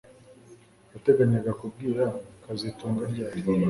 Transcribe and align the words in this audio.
Wateganyaga 0.91 1.51
kubwira 1.61 2.03
kazitunga 2.43 3.03
ryari 3.11 3.39